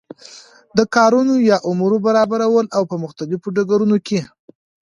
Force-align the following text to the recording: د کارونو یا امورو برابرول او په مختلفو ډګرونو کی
د 0.77 0.79
کارونو 0.95 1.33
یا 1.49 1.57
امورو 1.69 1.97
برابرول 2.05 2.65
او 2.77 2.83
په 2.91 2.95
مختلفو 3.03 3.47
ډګرونو 3.55 3.95
کی 4.07 4.19